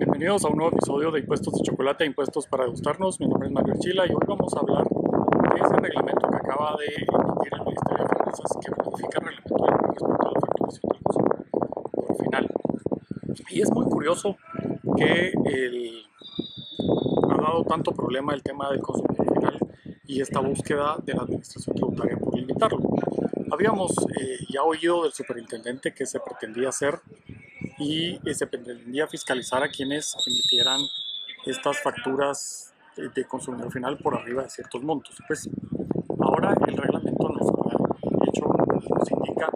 [0.00, 3.20] Bienvenidos a un nuevo episodio de Impuestos de Chocolate Impuestos para Degustarnos.
[3.20, 6.74] Mi nombre es Mario Chila y hoy vamos a hablar de ese reglamento que acaba
[6.78, 11.02] de emitir el Ministerio de Finanzas que modifica el reglamento respecto a la facturación del
[11.02, 12.48] consumidor final.
[13.50, 14.36] Y es muy curioso
[14.96, 16.06] que el,
[17.30, 19.58] ha dado tanto problema el tema del consumidor final
[20.06, 22.80] y esta búsqueda de la administración tributaria por limitarlo.
[23.52, 27.00] Habíamos eh, ya oído del superintendente que se pretendía hacer
[27.80, 30.80] y se pretendía fiscalizar a quienes emitieran
[31.46, 32.74] estas facturas
[33.14, 35.16] de consumidor final por arriba de ciertos montos.
[35.26, 35.48] Pues
[36.20, 37.48] ahora el reglamento nos
[38.28, 39.50] hecho, nos indica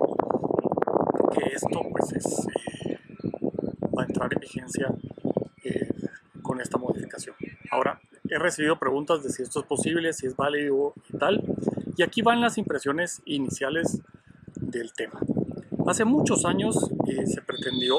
[1.35, 2.47] que esto pues es,
[2.87, 2.99] eh,
[3.97, 4.89] va a entrar en vigencia
[5.63, 5.91] eh,
[6.43, 7.37] con esta modificación.
[7.71, 11.43] Ahora, he recibido preguntas de si esto es posible, si es válido y tal,
[11.97, 14.01] y aquí van las impresiones iniciales
[14.57, 15.21] del tema.
[15.87, 17.97] Hace muchos años eh, se pretendió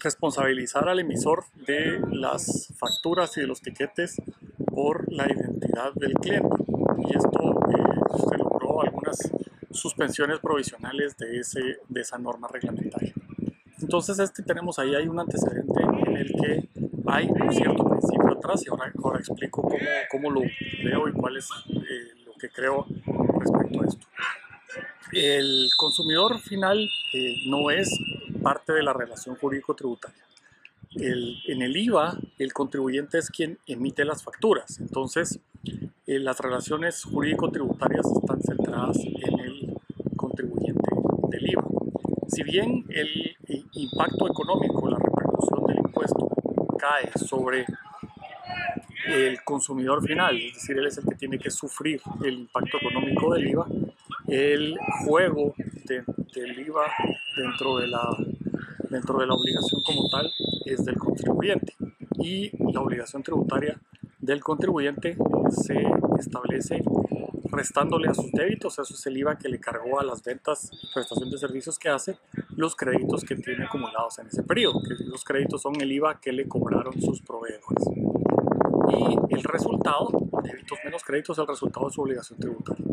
[0.00, 4.16] responsabilizar al emisor de las facturas y de los tiquetes
[4.66, 6.56] por la identidad del cliente.
[7.08, 9.32] Y esto eh, se logró algunas
[9.70, 13.14] suspensiones provisionales de, ese, de esa norma reglamentaria.
[13.80, 16.68] Entonces este tenemos ahí hay un antecedente en el que
[17.06, 19.78] hay un cierto principio atrás y ahora, ahora explico cómo,
[20.10, 20.40] cómo, lo
[20.84, 22.86] veo y cuál es eh, lo que creo
[23.38, 24.06] respecto a esto.
[25.12, 27.88] El consumidor final eh, no es
[28.42, 30.22] parte de la relación jurídico-tributaria.
[30.98, 34.80] en el IVA, el contribuyente es quien emite las facturas.
[34.80, 35.40] Entonces,
[36.06, 39.76] eh, las relaciones jurídico-tributarias están centradas en el
[40.16, 40.90] contribuyente
[41.30, 41.64] del IVA.
[42.28, 43.36] Si bien el
[43.72, 46.28] impacto económico, la repercusión del impuesto
[46.78, 47.66] cae sobre
[49.06, 53.34] el consumidor final, es decir, él es el que tiene que sufrir el impacto económico
[53.34, 53.66] del IVA,
[54.28, 55.54] el juego
[55.86, 56.86] del IVA
[57.36, 58.08] dentro de, la,
[58.90, 60.30] dentro de la obligación como tal
[60.64, 61.74] es del contribuyente
[62.18, 63.80] y la obligación tributaria
[64.18, 65.16] del contribuyente
[65.50, 65.80] se
[66.18, 66.82] establece
[67.50, 71.30] restándole a sus débitos, eso es el IVA que le cargó a las ventas prestación
[71.30, 72.18] de servicios que hace,
[72.56, 76.32] los créditos que tiene acumulados en ese periodo, que los créditos son el IVA que
[76.32, 77.84] le cobraron sus proveedores.
[78.88, 80.08] Y el resultado,
[80.42, 82.84] débitos menos créditos, es el resultado de su obligación tributaria.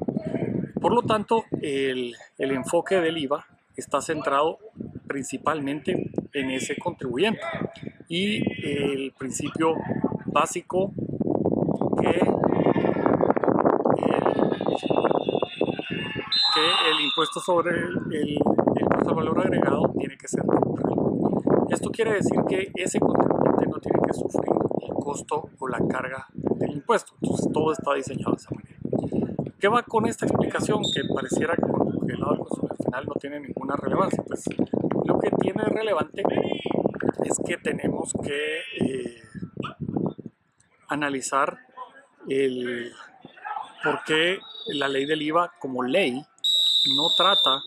[0.83, 3.45] Por lo tanto, el, enfoque del IVA
[3.77, 4.59] está centrado
[5.07, 7.39] principalmente en ese contribuyente
[8.09, 9.75] y el principio
[10.25, 10.91] básico
[12.01, 12.19] que el,
[16.53, 18.29] que el impuesto sobre el, el,
[18.81, 20.95] impuesto al valor agregado tiene que ser neutral.
[21.69, 24.51] Esto quiere decir que ese contribuyente no tiene que sufrir
[24.81, 27.13] el costo o la carga del impuesto.
[27.21, 28.62] Entonces todo está diseñado de esa manera.
[29.63, 33.13] ¿Qué va con esta explicación que pareciera que por el lado del consumidor final no
[33.13, 34.21] tiene ninguna relevancia?
[34.27, 34.43] Pues
[35.05, 36.21] lo que tiene relevante
[37.23, 39.21] es que tenemos que eh,
[40.89, 41.57] analizar
[42.27, 42.91] el
[43.81, 44.37] por qué
[44.67, 46.21] la ley del IVA como ley
[46.97, 47.61] no trata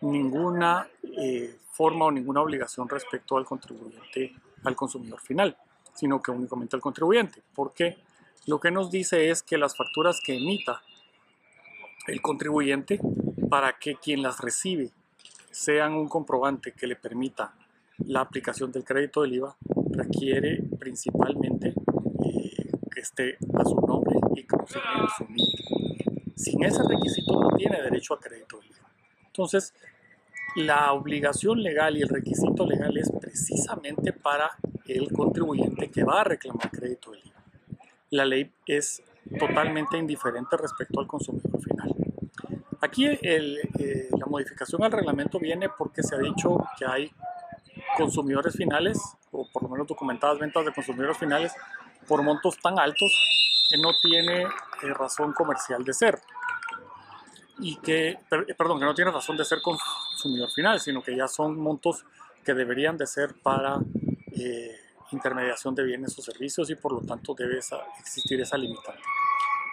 [0.00, 0.88] ninguna
[1.18, 4.34] eh, forma o ninguna obligación respecto al contribuyente,
[4.64, 5.54] al consumidor final,
[5.92, 7.42] sino que únicamente al contribuyente.
[7.54, 7.98] Porque
[8.46, 10.80] lo que nos dice es que las facturas que emita
[12.06, 13.00] el contribuyente
[13.48, 14.90] para que quien las recibe
[15.50, 17.54] sean un comprobante que le permita
[17.98, 19.56] la aplicación del crédito del IVA,
[19.90, 26.34] requiere principalmente eh, que esté a su nombre y que consigne su NIT.
[26.34, 28.88] Sin ese requisito no tiene derecho a crédito del IVA.
[29.26, 29.74] Entonces,
[30.56, 34.50] la obligación legal y el requisito legal es precisamente para
[34.86, 37.42] el contribuyente que va a reclamar crédito del IVA.
[38.10, 39.02] La ley es
[39.38, 41.94] totalmente indiferente respecto al consumidor final.
[42.80, 47.10] Aquí eh, la modificación al reglamento viene porque se ha dicho que hay
[47.96, 48.98] consumidores finales,
[49.30, 51.52] o por lo menos documentadas ventas de consumidores finales,
[52.08, 53.12] por montos tan altos
[53.70, 56.20] que no tiene eh, razón comercial de ser.
[57.58, 58.18] Y que,
[58.58, 62.04] perdón, que no tiene razón de ser consumidor final, sino que ya son montos
[62.44, 63.78] que deberían de ser para
[64.32, 64.81] eh,
[65.12, 67.58] intermediación de bienes o servicios y por lo tanto debe
[68.00, 69.02] existir esa limitante.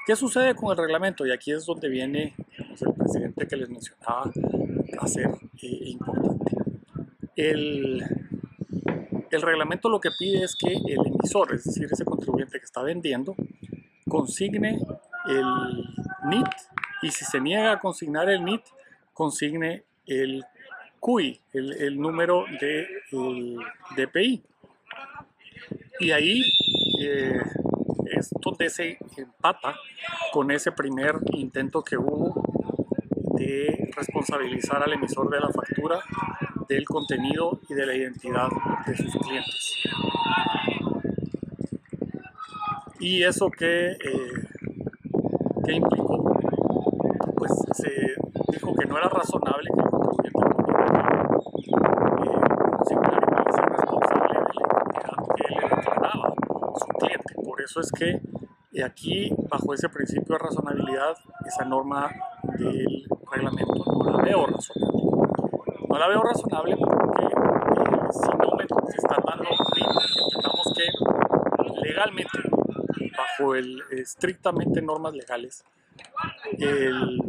[0.05, 1.25] ¿Qué sucede con el reglamento?
[1.25, 4.31] Y aquí es donde viene el presidente que les mencionaba
[4.99, 5.29] a ser
[5.61, 6.51] eh, importante.
[7.35, 8.03] El,
[9.31, 12.81] el reglamento lo que pide es que el emisor, es decir, ese contribuyente que está
[12.81, 13.35] vendiendo,
[14.07, 14.79] consigne
[15.27, 15.45] el
[16.27, 16.47] NIT
[17.03, 18.63] y si se niega a consignar el NIT,
[19.13, 20.43] consigne el
[20.99, 23.57] CUI, el, número de el
[23.95, 24.43] DPI.
[25.99, 26.41] Y ahí
[27.01, 27.41] eh,
[28.11, 29.75] es donde se empata
[30.31, 32.41] con ese primer intento que hubo
[33.37, 35.99] de responsabilizar al emisor de la factura
[36.67, 38.47] del contenido y de la identidad
[38.85, 39.75] de sus clientes.
[42.99, 44.33] ¿Y eso qué, eh,
[45.69, 46.37] implicó?
[47.37, 47.89] Pues se
[48.51, 50.89] dijo que no era razonable que el contribuyente
[52.11, 52.39] eh,
[53.55, 56.27] ser responsable de la identidad que le declaraba
[56.77, 57.33] su cliente.
[57.35, 58.19] Por eso es que
[58.71, 62.09] y aquí, bajo ese principio de razonabilidad, esa norma
[62.57, 65.01] del reglamento no la veo razonable.
[65.89, 67.29] No la veo razonable porque eh,
[68.11, 72.39] si no me se está dando entendamos que legalmente,
[73.17, 75.63] bajo el estrictamente normas legales,
[76.59, 77.19] el,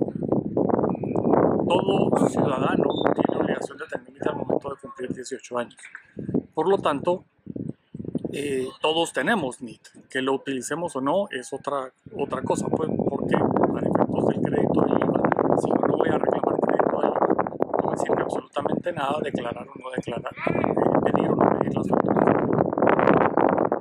[1.69, 2.85] todo ciudadano
[3.15, 5.77] tiene obligación de tener al momento de cumplir 18 años.
[6.53, 7.25] Por lo tanto,
[8.33, 9.81] eh, todos tenemos NIT.
[10.09, 14.81] Que lo utilicemos o no es otra, otra cosa, pues, porque para efectos del crédito
[14.83, 15.23] del IVA,
[15.61, 17.27] si yo no voy a reclamar crédito del IVA,
[17.83, 21.89] no me sirve absolutamente nada declarar o no declarar, eh, pedir o no pedir las
[21.89, 22.27] facturas.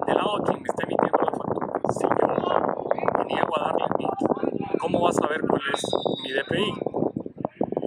[0.07, 3.85] Del lado de quien me está emitiendo la factura, si yo me niego a darle
[3.99, 5.83] NIT, ¿cómo va a saber cuál es
[6.23, 6.73] mi DPI?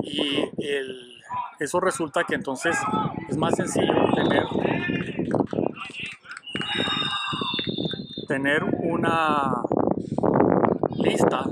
[0.04, 1.22] Y el,
[1.58, 2.76] eso resulta que entonces
[3.28, 4.44] es más sencillo tener
[8.32, 9.62] tener una
[10.96, 11.44] lista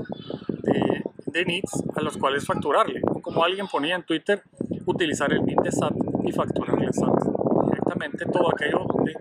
[0.63, 3.01] de, de NITs a los cuales facturarle.
[3.21, 4.41] Como alguien ponía en Twitter,
[4.87, 5.93] utilizar el NIT de SAT
[6.23, 7.21] y facturarle a SAT
[7.65, 9.13] directamente todo aquello donde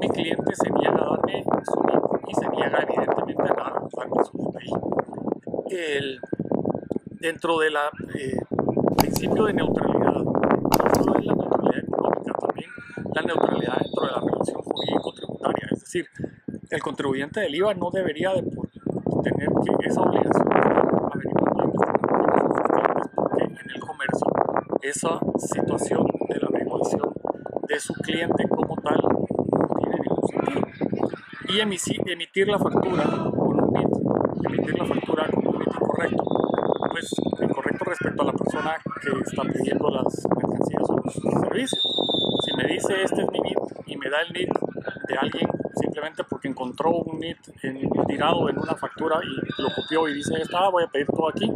[0.00, 4.38] mi cliente se niega a darme su NIT y se niega evidentemente a darme su
[4.38, 5.74] DPI.
[5.74, 6.20] El,
[7.18, 7.74] dentro del
[8.14, 8.38] eh,
[8.96, 12.70] principio de neutralidad, no solo es la neutralidad económica, también
[13.12, 16.06] la neutralidad dentro de la relación jurídico-tributaria, es decir,
[16.70, 21.72] el contribuyente del IVA no debería de tener que esa obligación de estar averiguando
[23.14, 24.26] porque en el comercio
[24.82, 27.12] esa situación de la averiguación
[27.68, 30.68] de su cliente como tal no tiene ningún sentido.
[31.48, 33.88] Y emitir la factura con un NIT,
[34.46, 36.24] emitir la factura con un NIT incorrecto,
[36.90, 41.82] pues incorrecto respecto a la persona que está pidiendo las mercancías o los servicios.
[42.44, 44.50] Si me dice este es mi NIT y me da el NIT
[45.08, 45.57] de alguien
[45.98, 47.38] simplemente porque encontró un NIT
[48.06, 51.50] tirado en una factura y lo copió y dice, ah, voy a pedir todo aquí.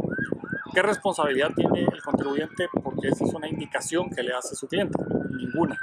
[0.73, 2.67] ¿Qué responsabilidad tiene el contribuyente?
[2.83, 4.97] Porque esa es una indicación que le hace su cliente.
[5.29, 5.77] Ninguna.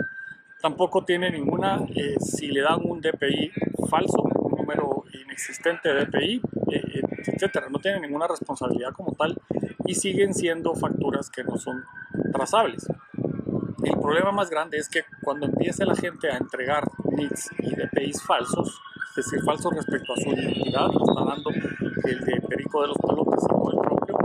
[0.60, 3.50] Tampoco tiene ninguna eh, si le dan un DPI
[3.88, 6.42] falso, un número inexistente de DPI, eh,
[6.72, 7.68] eh, etcétera.
[7.70, 9.40] No tiene ninguna responsabilidad como tal
[9.86, 11.82] y siguen siendo facturas que no son
[12.30, 12.86] trazables.
[13.84, 16.84] El problema más grande es que cuando empiece la gente a entregar
[17.58, 18.80] Y DPIs falsos,
[19.10, 23.44] es decir, falsos respecto a su identidad, está dando el de Perico de los Palotes
[23.50, 24.18] no el propio,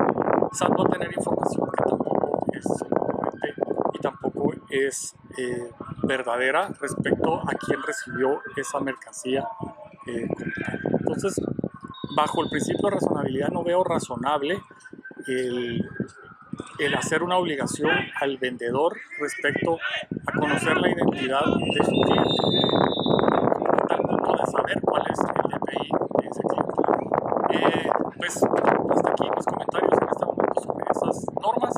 [0.53, 2.65] SAT va a tener información que tampoco es
[3.93, 5.69] y tampoco es eh,
[6.03, 9.47] verdadera respecto a quién recibió esa mercancía.
[10.07, 10.27] Eh,
[10.99, 11.41] Entonces,
[12.15, 14.61] bajo el principio de razonabilidad no veo razonable
[15.27, 15.83] el
[16.79, 19.77] el hacer una obligación al vendedor respecto
[20.27, 22.35] a conocer la identidad de su cliente,
[23.87, 25.89] tal punto de saber cuál es el DPI
[26.21, 26.81] de ese cliente.
[27.51, 31.73] Eh, pues hasta aquí mis comentarios en este momento sobre esas normas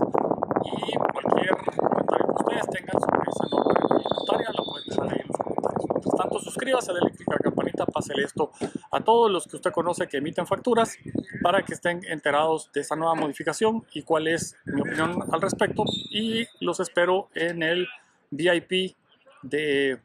[0.65, 5.27] y cualquier comentario que ustedes tengan sobre esa norma reglamentaria la pueden dejar ahí en
[5.27, 5.87] los comentarios.
[5.93, 8.51] Mientras tanto, suscríbase, dale click a la campanita, pásele esto
[8.91, 10.97] a todos los que usted conoce que emiten facturas
[11.41, 15.83] para que estén enterados de esta nueva modificación y cuál es mi opinión al respecto.
[16.11, 17.87] Y los espero en el
[18.31, 18.95] VIP
[19.43, 19.99] de,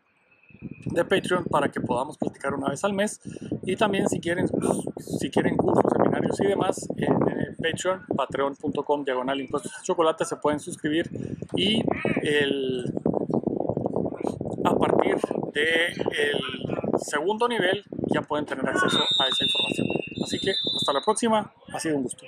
[0.60, 3.20] de Patreon para que podamos platicar una vez al mes.
[3.64, 4.46] Y también si quieren,
[4.98, 10.60] si quieren cursos, seminarios y demás, en Patreon, patreon.com, diagonal impuestos de chocolate, se pueden
[10.60, 11.08] suscribir
[11.54, 11.82] y
[12.22, 12.92] el,
[14.64, 15.16] a partir
[15.52, 15.94] del
[16.98, 19.86] segundo nivel ya pueden tener acceso a esa información.
[20.22, 22.24] Así que hasta la próxima, ha sido un gusto.